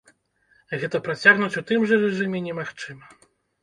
Гэта 0.85 1.01
працягнуць 1.09 1.53
у 1.63 1.65
тым 1.71 1.87
жа 1.95 2.03
рэжыме 2.07 2.47
немагчыма. 2.51 3.05